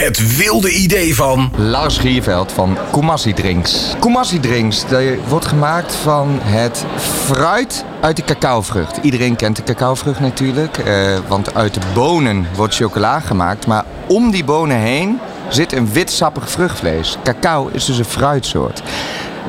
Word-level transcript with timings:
Het 0.00 0.36
wilde 0.36 0.70
idee 0.70 1.14
van... 1.14 1.52
Lars 1.56 2.00
Rierveld 2.00 2.52
van 2.52 2.78
Kumasi 2.92 3.32
Drinks. 3.32 3.94
Kumasi 3.98 4.40
Drinks 4.40 4.84
wordt 5.28 5.46
gemaakt 5.46 5.94
van 5.94 6.38
het 6.42 6.84
fruit 6.98 7.84
uit 8.00 8.16
de 8.16 8.24
cacaovrucht. 8.24 8.98
Iedereen 9.02 9.36
kent 9.36 9.56
de 9.56 9.62
cacaovrucht 9.62 10.20
natuurlijk, 10.20 10.78
eh, 10.78 11.18
want 11.28 11.54
uit 11.54 11.74
de 11.74 11.80
bonen 11.94 12.46
wordt 12.54 12.74
chocola 12.74 13.20
gemaakt. 13.20 13.66
Maar 13.66 13.84
om 14.06 14.30
die 14.30 14.44
bonen 14.44 14.76
heen 14.76 15.18
zit 15.48 15.72
een 15.72 15.92
wit 15.92 16.10
sappig 16.10 16.50
vruchtvlees. 16.50 17.16
Cacao 17.24 17.68
is 17.72 17.84
dus 17.84 17.98
een 17.98 18.04
fruitsoort. 18.04 18.82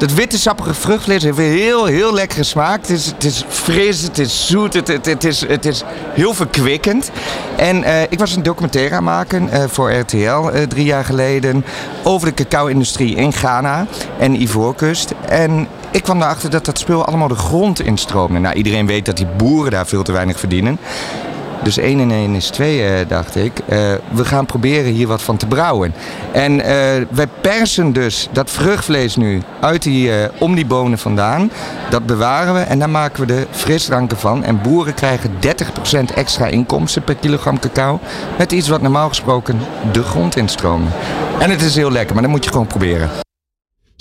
Dat 0.01 0.13
witte 0.13 0.39
sappige 0.39 0.73
vruchtvlees 0.73 1.23
heeft 1.23 1.37
een 1.37 1.43
heel, 1.43 1.85
heel 1.85 2.13
lekkere 2.13 2.43
smaak. 2.43 2.81
Het 2.81 2.89
is, 2.89 3.05
het 3.05 3.23
is 3.23 3.45
fris, 3.47 4.01
het 4.01 4.17
is 4.17 4.47
zoet, 4.47 4.73
het, 4.73 4.87
het, 4.87 5.05
het, 5.05 5.23
is, 5.23 5.47
het 5.47 5.65
is 5.65 5.83
heel 6.13 6.33
verkwikkend. 6.33 7.11
En 7.57 7.83
eh, 7.83 8.01
ik 8.01 8.19
was 8.19 8.35
een 8.35 8.43
documentaire 8.43 8.95
aan 8.95 9.03
maken 9.03 9.49
eh, 9.49 9.63
voor 9.67 9.91
RTL 9.91 10.17
eh, 10.17 10.63
drie 10.63 10.85
jaar 10.85 11.05
geleden 11.05 11.65
over 12.03 12.27
de 12.27 12.33
cacao-industrie 12.33 13.15
in 13.15 13.33
Ghana 13.33 13.85
en 14.19 14.41
Ivoorkust. 14.41 15.13
En 15.27 15.67
ik 15.91 16.03
kwam 16.03 16.21
erachter 16.21 16.49
dat 16.49 16.65
dat 16.65 16.79
spul 16.79 17.05
allemaal 17.05 17.27
de 17.27 17.35
grond 17.35 17.81
instroomde. 17.81 18.39
Nou, 18.39 18.55
iedereen 18.55 18.87
weet 18.87 19.05
dat 19.05 19.17
die 19.17 19.27
boeren 19.37 19.71
daar 19.71 19.87
veel 19.87 20.03
te 20.03 20.11
weinig 20.11 20.39
verdienen. 20.39 20.79
Dus 21.63 21.77
1 21.77 21.99
en 21.99 22.11
1 22.11 22.35
is 22.35 22.49
2, 22.49 22.83
eh, 22.83 23.07
dacht 23.07 23.35
ik. 23.35 23.59
Eh, 23.59 23.77
we 24.11 24.25
gaan 24.25 24.45
proberen 24.45 24.91
hier 24.91 25.07
wat 25.07 25.21
van 25.21 25.37
te 25.37 25.47
brouwen. 25.47 25.93
En 26.31 26.51
uh, 26.53 26.65
wij 27.09 27.27
persen 27.41 27.93
dus 27.93 28.27
dat 28.31 28.49
vruchtvlees 28.49 29.15
nu 29.15 29.41
uit 29.59 29.83
die, 29.83 30.11
om 30.39 30.55
die 30.55 30.65
bonen 30.65 30.97
vandaan. 30.97 31.51
Dat 31.89 32.05
bewaren 32.05 32.53
we 32.53 32.59
en 32.59 32.79
daar 32.79 32.89
maken 32.89 33.19
we 33.19 33.25
de 33.27 33.47
frisdranken 33.51 34.17
van. 34.17 34.43
En 34.43 34.61
boeren 34.61 34.93
krijgen 34.93 35.31
30% 36.11 36.13
extra 36.15 36.45
inkomsten 36.45 37.03
per 37.03 37.15
kilogram 37.15 37.59
cacao. 37.59 37.99
Met 38.37 38.51
iets 38.51 38.67
wat 38.67 38.81
normaal 38.81 39.07
gesproken 39.07 39.59
de 39.91 40.03
grond 40.03 40.35
instroomt. 40.35 40.89
En 41.39 41.49
het 41.49 41.61
is 41.61 41.75
heel 41.75 41.91
lekker, 41.91 42.13
maar 42.13 42.23
dat 42.23 42.31
moet 42.31 42.43
je 42.43 42.51
gewoon 42.51 42.67
proberen. 42.67 43.09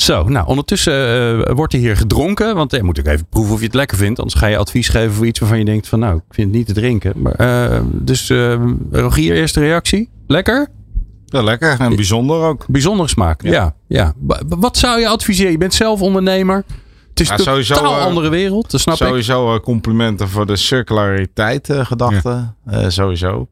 Zo, 0.01 0.29
nou 0.29 0.47
ondertussen 0.47 1.39
uh, 1.39 1.55
wordt 1.55 1.73
er 1.73 1.79
hier 1.79 1.97
gedronken. 1.97 2.55
Want 2.55 2.73
je 2.73 2.83
moet 2.83 2.99
ook 2.99 3.07
even 3.07 3.27
proeven 3.27 3.55
of 3.55 3.59
je 3.61 3.67
het 3.67 3.75
lekker 3.75 3.97
vindt. 3.97 4.19
Anders 4.19 4.39
ga 4.39 4.47
je 4.47 4.57
advies 4.57 4.89
geven 4.89 5.13
voor 5.13 5.27
iets 5.27 5.39
waarvan 5.39 5.59
je 5.59 5.65
denkt 5.65 5.89
van 5.89 5.99
nou, 5.99 6.17
ik 6.17 6.35
vind 6.35 6.49
het 6.49 6.57
niet 6.57 6.67
te 6.67 6.73
drinken. 6.73 7.13
Maar, 7.17 7.41
uh, 7.41 7.81
dus 7.93 8.31
uh, 8.31 8.55
Rogier, 8.91 9.35
eerste 9.35 9.61
reactie. 9.61 10.09
Lekker? 10.27 10.69
Ja, 11.27 11.43
lekker. 11.43 11.81
En 11.81 11.97
bijzonder 11.97 12.43
ook. 12.43 12.67
Bijzonder 12.69 13.09
smaak, 13.09 13.43
ja. 13.43 13.51
ja. 13.51 13.75
ja. 13.87 14.37
Wat 14.49 14.77
zou 14.77 15.01
je 15.01 15.09
adviseren? 15.09 15.53
Je 15.53 15.59
bent 15.59 15.75
zelf 15.75 16.03
ondernemer. 16.03 16.65
Het 17.09 17.21
is 17.21 17.29
ja, 17.29 17.35
een 17.35 17.41
sowieso, 17.41 17.75
totaal 17.75 18.01
andere 18.01 18.29
wereld, 18.29 18.71
dat 18.71 18.81
snap 18.81 18.97
sowieso 18.97 19.55
ik. 19.55 19.63
complimenten 19.63 20.29
voor 20.29 20.47
de 20.47 20.57
circulariteit 20.57 21.69
gedachte. 21.73 22.53
Ja. 22.71 22.91
sowieso. 22.91 23.49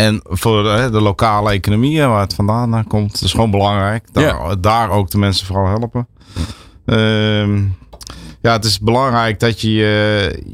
En 0.00 0.20
voor 0.24 0.62
de, 0.62 0.88
de, 0.92 1.00
lokale 1.00 1.50
economie, 1.50 2.02
waar 2.02 2.20
het 2.20 2.34
vandaan 2.34 2.74
eh, 2.74 2.84
komt, 2.88 3.12
dat 3.12 3.22
is 3.22 3.30
gewoon 3.30 3.50
belangrijk. 3.50 4.04
Daar, 4.12 4.60
daar 4.60 4.90
ook 4.90 5.10
de 5.10 5.18
mensen 5.18 5.46
vooral 5.46 5.66
helpen. 5.66 6.06
Ehm, 6.86 7.62
ja, 8.40 8.52
het 8.52 8.64
is 8.64 8.80
belangrijk 8.80 9.40
dat 9.40 9.60
je 9.60 9.70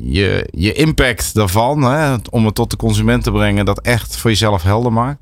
je, 0.00 0.48
je 0.50 0.72
impact 0.72 1.34
daarvan, 1.34 1.82
hè, 1.82 2.16
om 2.30 2.44
het 2.44 2.54
tot 2.54 2.70
de 2.70 2.76
consument 2.76 3.22
te 3.22 3.30
brengen, 3.30 3.64
dat 3.64 3.80
echt 3.80 4.16
voor 4.16 4.30
jezelf 4.30 4.62
helder 4.62 4.92
maakt. 4.92 5.18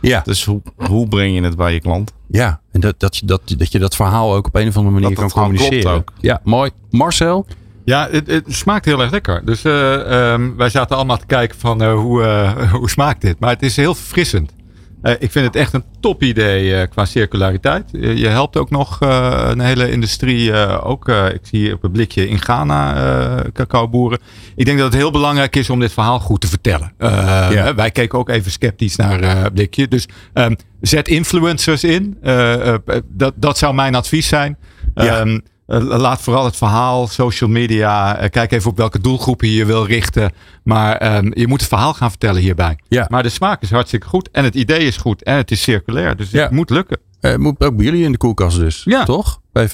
Ja. 0.00 0.20
Dus 0.24 0.44
hoe, 0.44 0.62
hoe 0.76 1.08
breng 1.08 1.34
je 1.34 1.42
het 1.42 1.56
bij 1.56 1.72
je 1.72 1.80
klant? 1.80 2.12
Ja, 2.26 2.60
en 2.72 2.80
dat, 2.80 3.00
dat, 3.00 3.20
dat, 3.24 3.40
dat 3.56 3.72
je 3.72 3.78
dat 3.78 3.96
verhaal 3.96 4.34
ook 4.34 4.46
op 4.46 4.54
een 4.54 4.68
of 4.68 4.76
andere 4.76 5.00
manier 5.00 5.16
kan 5.16 5.30
communiceren. 5.30 5.92
Ook. 5.92 6.12
Ja, 6.20 6.40
mooi. 6.44 6.70
Marcel? 6.90 7.46
Ja, 7.88 8.08
het, 8.10 8.26
het, 8.26 8.44
smaakt 8.48 8.84
heel 8.84 9.00
erg 9.00 9.10
lekker. 9.10 9.44
Dus 9.44 9.64
uh, 9.64 10.32
um, 10.32 10.56
wij 10.56 10.68
zaten 10.68 10.96
allemaal 10.96 11.18
te 11.18 11.26
kijken 11.26 11.58
van 11.58 11.82
uh, 11.82 11.94
hoe, 11.94 12.22
uh, 12.22 12.72
hoe 12.80 12.90
smaakt 12.90 13.20
dit. 13.20 13.40
Maar 13.40 13.50
het 13.50 13.62
is 13.62 13.76
heel 13.76 13.94
verfrissend. 13.94 14.52
ik 15.18 15.30
vind 15.30 15.46
het 15.46 15.56
echt 15.56 15.72
een 15.72 15.84
top 16.00 16.22
idee 16.22 16.86
qua 16.86 17.04
circulariteit. 17.04 17.84
je 17.92 18.26
helpt 18.26 18.56
ook 18.56 18.70
nog 18.70 18.98
een 19.00 19.60
hele 19.60 19.90
industrie. 19.90 20.54
ook, 20.82 21.08
ik 21.08 21.40
zie 21.42 21.58
hier 21.58 21.74
op 21.74 21.84
een 21.84 21.90
blikje 21.90 22.28
in 22.28 22.40
Ghana 22.40 23.44
cacaoboeren. 23.52 24.18
Ik 24.56 24.64
denk 24.64 24.78
dat 24.78 24.92
het 24.92 25.00
heel 25.00 25.10
belangrijk 25.10 25.56
is 25.56 25.70
om 25.70 25.80
dit 25.80 25.92
verhaal 25.92 26.20
goed 26.20 26.40
te 26.40 26.48
vertellen. 26.48 26.92
Ja. 26.98 27.74
Wij 27.74 27.90
keken 27.90 28.18
ook 28.18 28.28
even 28.28 28.50
sceptisch 28.50 28.96
naar 28.96 29.42
het 29.42 29.52
blikje. 29.54 29.88
Dus 29.88 30.08
um, 30.34 30.56
zet 30.80 31.08
influencers 31.08 31.84
in. 31.84 32.18
dat, 33.08 33.32
dat 33.36 33.58
zou 33.58 33.74
mijn 33.74 33.94
advies 33.94 34.28
zijn. 34.28 34.56
Ja. 34.94 35.20
Um, 35.20 35.28
eh, 35.28 35.40
laat 35.76 36.20
vooral 36.20 36.44
het 36.44 36.56
verhaal, 36.56 37.06
social 37.06 37.50
media. 37.50 38.16
Eh, 38.16 38.30
kijk 38.30 38.52
even 38.52 38.70
op 38.70 38.76
welke 38.76 39.00
doelgroepen 39.00 39.48
je 39.48 39.64
wil 39.64 39.86
richten. 39.86 40.32
Maar 40.62 40.96
ehm, 40.96 41.30
je 41.34 41.46
moet 41.46 41.60
het 41.60 41.68
verhaal 41.68 41.94
gaan 41.94 42.10
vertellen 42.10 42.40
hierbij. 42.40 42.78
Ja. 42.88 43.06
Maar 43.08 43.22
de 43.22 43.28
smaak 43.28 43.62
is 43.62 43.70
hartstikke 43.70 44.06
goed. 44.06 44.30
En 44.30 44.44
het 44.44 44.54
idee 44.54 44.86
is 44.86 44.96
goed. 44.96 45.22
En 45.22 45.36
het 45.36 45.50
is 45.50 45.62
circulair. 45.62 46.16
Dus 46.16 46.32
het 46.32 46.50
moet 46.50 46.70
lukken. 46.70 46.98
Uh, 47.20 47.36
moet 47.36 47.64
ook 47.64 47.76
bij 47.76 47.84
jullie 47.84 48.04
in 48.04 48.12
de 48.12 48.18
koelkast 48.18 48.58
dus. 48.58 48.82
Ja. 48.84 49.04
Toch? 49.04 49.40
Bij 49.52 49.68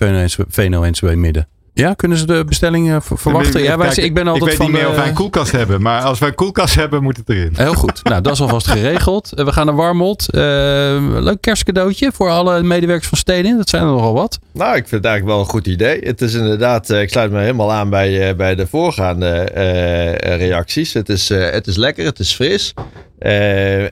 VNO-NCW 0.49 1.15
Midden. 1.15 1.49
Ja, 1.75 1.95
kunnen 1.95 2.19
ze 2.19 2.27
de 2.27 2.45
bestelling 2.47 2.89
uh, 2.89 2.97
verwachten? 3.01 3.63
Ja, 3.63 3.79
wij, 3.79 3.95
ik 3.95 4.15
ben 4.15 4.29
altijd 4.29 4.53
ik 4.53 4.59
weet 4.59 4.69
niet 4.69 4.77
meer 4.77 4.89
of 4.89 4.97
wij 4.97 5.09
een 5.09 5.15
koelkast 5.15 5.53
hebben. 5.53 5.83
Maar 5.83 6.03
als 6.03 6.19
wij 6.19 6.29
een 6.29 6.35
koelkast 6.35 6.75
hebben, 6.75 7.03
moet 7.03 7.17
het 7.17 7.29
erin. 7.29 7.53
Heel 7.57 7.75
goed. 7.75 8.05
Nou, 8.05 8.23
dat 8.23 8.33
is 8.33 8.41
alvast 8.41 8.67
geregeld. 8.67 9.33
We 9.35 9.53
gaan 9.53 9.67
naar 9.67 9.75
Warmond. 9.75 10.29
Uh, 10.31 10.41
leuk 11.21 11.41
kerstcadeautje 11.41 12.13
voor 12.13 12.31
alle 12.31 12.63
medewerkers 12.63 13.09
van 13.09 13.19
Stedin. 13.19 13.57
Dat 13.57 13.69
zijn 13.69 13.83
er 13.83 13.89
nogal 13.89 14.13
wat. 14.13 14.39
Nou, 14.53 14.77
ik 14.77 14.89
vind 14.89 14.91
het 14.91 15.05
eigenlijk 15.05 15.35
wel 15.35 15.39
een 15.45 15.51
goed 15.51 15.67
idee. 15.67 16.01
Het 16.01 16.21
is 16.21 16.35
inderdaad, 16.35 16.91
ik 16.91 17.11
sluit 17.11 17.31
me 17.31 17.41
helemaal 17.41 17.73
aan 17.73 17.91
bij, 17.91 18.37
bij 18.37 18.55
de 18.55 18.67
voorgaande 18.67 19.41
reacties. 20.39 20.93
Het 20.93 21.09
is, 21.09 21.29
het 21.29 21.67
is 21.67 21.77
lekker, 21.77 22.05
het 22.05 22.19
is 22.19 22.35
fris. 22.35 22.75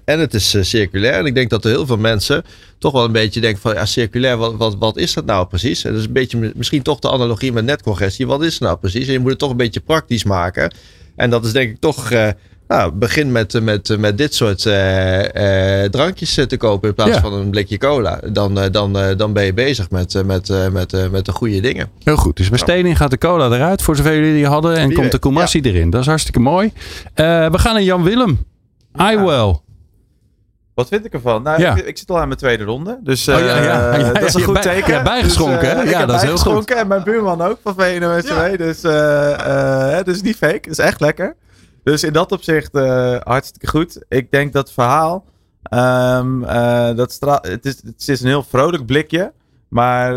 En 0.04 0.20
het 0.20 0.34
is 0.34 0.68
circulair. 0.68 1.14
En 1.14 1.26
ik 1.26 1.34
denk 1.34 1.50
dat 1.50 1.64
er 1.64 1.70
heel 1.70 1.86
veel 1.86 1.96
mensen 1.96 2.44
toch 2.78 2.92
wel 2.92 3.04
een 3.04 3.12
beetje 3.12 3.40
denken 3.40 3.60
van 3.60 3.74
ja, 3.74 3.86
circulair, 3.86 4.36
wat, 4.36 4.54
wat, 4.54 4.76
wat 4.78 4.96
is 4.96 5.14
dat 5.14 5.24
nou 5.24 5.46
precies? 5.46 5.84
En 5.84 5.90
dat 5.90 6.00
is 6.00 6.06
een 6.06 6.12
beetje 6.12 6.52
misschien 6.54 6.82
toch 6.82 6.98
de 6.98 7.10
analogie 7.10 7.52
met 7.52 7.64
netcongestie. 7.64 8.26
Wat 8.26 8.42
is 8.42 8.52
het 8.52 8.62
nou 8.62 8.78
precies? 8.78 9.06
En 9.06 9.12
je 9.12 9.18
moet 9.18 9.30
het 9.30 9.38
toch 9.38 9.50
een 9.50 9.56
beetje 9.56 9.80
praktisch 9.80 10.24
maken. 10.24 10.74
En 11.16 11.30
dat 11.30 11.44
is 11.44 11.52
denk 11.52 11.70
ik 11.70 11.80
toch. 11.80 12.10
Uh, 12.10 12.28
nou, 12.68 12.92
begin 12.92 13.32
met, 13.32 13.62
met, 13.62 13.98
met 13.98 14.18
dit 14.18 14.34
soort 14.34 14.62
drankjes 15.92 16.34
te 16.34 16.56
kopen 16.58 16.88
in 16.88 16.94
plaats 16.94 17.18
van 17.18 17.32
een 17.32 17.50
blikje 17.50 17.78
cola. 17.78 18.20
Dan, 18.30 18.54
dan, 18.70 18.92
dan 19.16 19.32
ben 19.32 19.44
je 19.44 19.54
bezig 19.54 19.90
met, 19.90 20.22
met, 20.26 20.48
met, 20.72 21.10
met 21.10 21.24
de 21.24 21.32
goede 21.32 21.60
dingen. 21.60 21.88
Heel 22.04 22.16
goed. 22.16 22.36
Dus 22.36 22.48
bij 22.48 22.94
gaat 22.94 23.10
de 23.10 23.18
cola 23.18 23.46
eruit, 23.46 23.82
voor 23.82 23.96
zover 23.96 24.14
jullie 24.14 24.34
die 24.34 24.46
hadden. 24.46 24.76
En 24.76 24.92
komt 24.92 25.12
de 25.12 25.18
Kumasi 25.18 25.60
erin. 25.60 25.90
Dat 25.90 26.00
is 26.00 26.06
hartstikke 26.06 26.40
mooi. 26.40 26.72
we 27.14 27.58
gaan 27.58 27.74
naar 27.74 27.82
Jan 27.82 28.02
Willem. 28.02 28.38
I 29.00 29.16
will. 29.16 29.60
Wat 30.74 30.88
vind 30.88 31.04
ik 31.04 31.12
ervan? 31.12 31.42
Nou, 31.42 31.62
ik, 31.62 31.86
ik, 31.86 31.98
zit 31.98 32.10
al 32.10 32.18
aan 32.18 32.26
mijn 32.26 32.38
tweede 32.38 32.64
ronde. 32.64 32.98
Dus 33.02 33.28
oh, 33.28 33.38
ja, 33.38 33.62
ja. 33.62 33.98
Uh, 33.98 34.06
dat 34.14 34.22
is 34.22 34.34
een 34.34 34.42
goed 34.42 34.52
bij, 34.52 34.62
teken. 34.62 34.92
Ja, 34.92 35.02
bijgeschonken, 35.02 35.76
dus, 35.76 35.84
uh, 35.84 35.90
Ja, 35.90 36.06
dat 36.06 36.16
is 36.16 36.22
heel 36.22 36.36
goed. 36.36 36.70
En 36.70 36.86
mijn 36.86 37.02
buurman 37.02 37.42
ook 37.42 37.58
van 37.62 37.74
VNO-NCW. 37.74 38.56
Dus, 38.56 38.84
uh, 38.84 40.02
dus 40.02 40.22
niet 40.22 40.36
fake. 40.36 40.54
Het 40.54 40.66
is 40.66 40.78
echt 40.78 41.00
lekker. 41.00 41.36
Dus 41.84 42.04
in 42.04 42.12
dat 42.12 42.32
opzicht 42.32 42.72
hartstikke 43.22 43.66
goed. 43.66 44.04
Ik 44.08 44.30
denk 44.30 44.52
dat 44.52 44.64
het 44.64 44.74
verhaal... 44.74 45.24
Um, 45.70 46.40
dat 46.96 47.18
het, 47.42 47.64
is, 47.64 47.82
het 47.84 48.08
is 48.08 48.20
een 48.20 48.26
heel 48.26 48.42
vrolijk 48.42 48.86
blikje. 48.86 49.32
Maar 49.68 50.14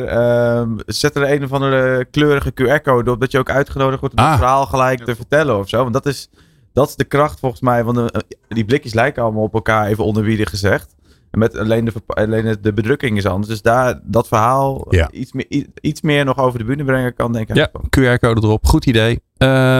um, 0.58 0.78
zet 0.86 1.16
er 1.16 1.32
een 1.32 1.44
of 1.44 1.52
andere 1.52 2.06
kleurige 2.06 2.52
QR-code 2.52 3.12
op... 3.12 3.20
dat 3.20 3.32
je 3.32 3.40
ook 3.40 3.50
uitgenodigd 3.50 4.00
wordt 4.00 4.16
om 4.16 4.24
ah. 4.24 4.30
het 4.30 4.40
verhaal 4.40 4.66
gelijk 4.66 5.06
te 5.06 5.16
vertellen 5.16 5.60
of 5.60 5.70
zo. 5.70 5.82
Want 5.82 5.94
dat 5.94 6.06
is 6.06 6.30
dat 6.76 6.90
is 6.90 6.96
de 6.96 7.04
kracht 7.04 7.40
volgens 7.40 7.62
mij. 7.62 7.84
Want 7.84 7.98
de, 7.98 8.12
eh, 8.12 8.22
die 8.48 8.66
blikjes 8.66 8.94
lijken 8.94 9.24
allemaal 9.24 9.44
op 9.44 9.54
elkaar, 9.54 9.88
even 9.88 10.04
onderwiedig 10.04 10.50
gezegd. 10.50 10.96
En 11.32 11.40
met 11.40 11.58
alleen 11.58 11.86
de, 11.86 11.94
alleen 12.06 12.58
de 12.62 12.74
bedrukking 12.74 13.18
is 13.18 13.26
anders. 13.26 13.48
Dus 13.48 13.62
daar 13.62 14.00
dat 14.04 14.28
verhaal 14.28 14.88
iets, 15.12 15.32
meer, 15.34 15.68
iets 15.82 16.02
meer 16.02 16.26
nog 16.26 16.38
over 16.38 16.60
de 16.60 16.66
bühne 16.66 16.84
brengen 16.84 17.14
kan, 17.14 17.32
denk 17.32 17.50
ik. 17.50 17.56
Ja, 17.56 17.72
QR-code 17.72 18.42
erop. 18.42 18.66
Goed 18.66 18.86
idee. 18.86 19.14
Uh, 19.14 19.18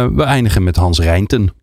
we 0.08 0.24
eindigen 0.24 0.64
met 0.64 0.76
Hans 0.76 1.00
Rijnten. 1.00 1.54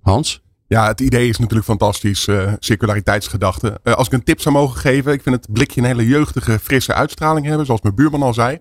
Hans? 0.00 0.42
Ja, 0.66 0.86
het 0.86 1.00
idee 1.00 1.28
is 1.28 1.38
natuurlijk 1.38 1.66
fantastisch. 1.66 2.26
Uh, 2.26 2.52
circulariteitsgedachte. 2.58 3.80
Uh, 3.84 3.94
als 3.94 4.06
ik 4.06 4.12
een 4.12 4.22
tip 4.22 4.40
zou 4.40 4.54
mogen 4.54 4.80
geven. 4.80 5.12
Ik 5.12 5.22
vind 5.22 5.36
het 5.36 5.52
blikje 5.52 5.80
een 5.80 5.86
hele 5.86 6.06
jeugdige, 6.06 6.58
frisse 6.58 6.94
uitstraling 6.94 7.46
hebben. 7.46 7.66
Zoals 7.66 7.80
mijn 7.80 7.94
buurman 7.94 8.22
al 8.22 8.34
zei. 8.34 8.60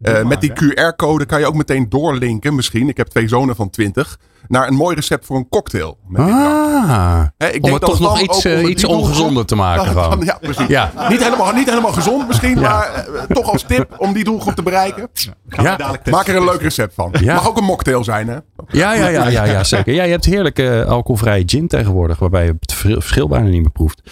Uh, 0.00 0.24
met 0.24 0.40
die 0.40 0.52
QR-code 0.52 1.26
kan 1.26 1.40
je 1.40 1.46
ook 1.46 1.54
meteen 1.54 1.88
doorlinken. 1.88 2.54
Misschien. 2.54 2.88
Ik 2.88 2.96
heb 2.96 3.06
twee 3.06 3.28
zonen 3.28 3.56
van 3.56 3.70
20 3.70 4.18
naar 4.48 4.68
een 4.68 4.74
mooi 4.74 4.94
recept 4.94 5.26
voor 5.26 5.36
een 5.36 5.48
cocktail. 5.48 5.98
ah, 6.14 7.24
ik 7.52 7.64
om 7.64 7.72
het 7.72 7.82
toch 7.82 8.00
nog 8.00 8.20
iets, 8.20 8.44
uh, 8.44 8.68
iets 8.68 8.84
ongezonder 8.84 9.46
te 9.46 9.54
maken. 9.54 9.92
Van. 9.92 10.20
Ja, 10.24 10.38
precies. 10.40 10.66
Ja. 10.66 10.92
Niet, 11.08 11.22
helemaal, 11.24 11.52
niet 11.52 11.68
helemaal 11.68 11.92
gezond 11.92 12.26
misschien, 12.26 12.60
maar 12.60 13.06
uh, 13.14 13.22
toch 13.22 13.52
als 13.52 13.62
tip 13.62 13.94
om 13.96 14.12
die 14.12 14.24
doelgroep 14.24 14.54
te 14.54 14.62
bereiken. 14.62 15.08
Ja. 15.46 15.96
Maak 16.10 16.26
er 16.26 16.36
een 16.36 16.44
leuk 16.44 16.62
recept 16.62 16.94
van. 16.94 17.14
Mag 17.24 17.48
ook 17.48 17.56
een 17.56 17.64
mocktail 17.64 18.04
zijn, 18.04 18.28
hè? 18.28 18.36
Ja, 18.68 18.92
ja, 18.92 19.08
ja, 19.08 19.28
ja, 19.28 19.44
ja 19.44 19.64
zeker. 19.64 19.94
Ja, 19.94 20.02
je 20.02 20.10
hebt 20.10 20.24
heerlijke 20.24 20.84
alcoholvrije 20.88 21.42
gin 21.46 21.68
tegenwoordig, 21.68 22.18
waarbij 22.18 22.44
je 22.44 22.54
het 22.60 22.72
verschil 22.72 23.28
bijna 23.28 23.48
niet 23.48 23.60
meer 23.60 23.70
proeft. 23.70 24.02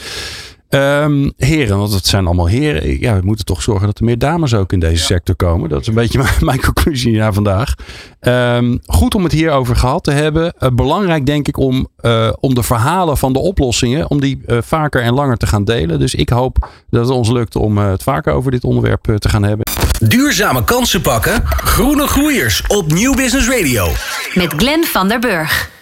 Ehm, 0.76 1.31
heren, 1.37 1.78
want 1.78 1.93
het 1.93 2.06
zijn 2.06 2.26
allemaal 2.26 2.49
heren. 2.49 3.00
Ja, 3.00 3.19
we 3.19 3.26
moeten 3.26 3.44
toch 3.44 3.62
zorgen 3.62 3.87
dat 3.87 3.99
er 3.99 4.05
meer 4.05 4.19
dames 4.19 4.55
ook 4.55 4.73
in 4.73 4.81
deze 4.81 5.05
sector 5.05 5.34
komen. 5.34 5.69
Dat 5.69 5.81
is 5.81 5.87
een 5.87 5.94
beetje 5.94 6.19
mijn, 6.23 6.34
mijn 6.40 6.61
conclusie 6.61 7.23
vandaag. 7.23 7.75
Ehm, 8.20 8.76
goed 8.87 9.14
om 9.14 9.23
het 9.23 9.32
hierover 9.32 9.76
gehad 9.76 10.05
te 10.05 10.11
hebben. 10.11 10.55
Uh, 10.61 10.69
belangrijk 10.73 11.26
denk 11.26 11.49
ik 11.49 11.56
om, 11.56 11.88
uh, 12.00 12.32
om 12.40 12.55
de 12.55 12.62
verhalen 12.62 13.17
van 13.17 13.32
de 13.32 13.38
oplossingen, 13.38 14.11
om 14.11 14.20
die 14.20 14.43
uh, 14.46 14.58
vaker 14.61 15.02
en 15.02 15.14
langer 15.14 15.37
te 15.37 15.46
gaan 15.46 15.64
delen. 15.64 15.99
Dus 15.99 16.14
ik 16.14 16.28
hoop 16.28 16.69
dat 16.90 17.00
het 17.00 17.11
ons 17.11 17.28
lukt 17.28 17.56
om 17.56 17.78
het 17.78 18.02
vaker 18.02 18.32
over 18.32 18.50
dit 18.50 18.64
onderwerp 18.64 19.05
te 19.19 19.28
gaan 19.28 19.43
hebben. 19.43 19.67
Duurzame 20.00 20.64
kansen 20.64 21.00
pakken. 21.00 21.43
Groene 21.46 22.06
groeiers 22.06 22.62
op 22.67 22.93
Nieuw 22.93 23.14
Business 23.14 23.49
Radio. 23.49 23.87
Met 24.34 24.52
Glenn 24.56 24.84
van 24.84 25.08
der 25.08 25.19
Burg. 25.19 25.75